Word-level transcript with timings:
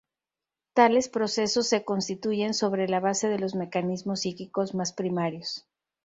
Tales 0.73 1.09
procesos 1.09 1.67
se 1.67 1.85
constituyen 1.85 2.55
sobre 2.55 2.87
la 2.89 2.99
base 2.99 3.27
de 3.29 3.37
los 3.37 3.53
mecanismos 3.53 4.21
psíquicos 4.21 4.73
más 4.73 4.93
primarios. 4.93 5.67